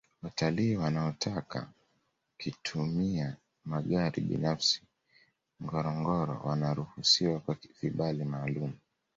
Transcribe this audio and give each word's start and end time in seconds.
watalii 0.23 0.75
wanaotaka 0.75 1.69
kitumia 2.37 3.35
magari 3.65 4.21
binafsi 4.21 4.81
ngorongoro 5.63 6.41
wanaruhusiwa 6.43 7.39
kwa 7.39 7.57
vibali 7.81 8.23
maalumu 8.23 8.77